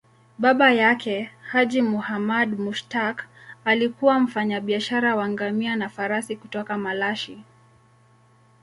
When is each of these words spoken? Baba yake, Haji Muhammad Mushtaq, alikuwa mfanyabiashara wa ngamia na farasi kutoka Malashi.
Baba 0.39 0.71
yake, 0.73 1.29
Haji 1.51 1.81
Muhammad 1.81 2.59
Mushtaq, 2.59 3.23
alikuwa 3.65 4.19
mfanyabiashara 4.19 5.15
wa 5.15 5.29
ngamia 5.29 5.75
na 5.75 5.89
farasi 5.89 6.35
kutoka 6.35 6.77
Malashi. 6.77 7.43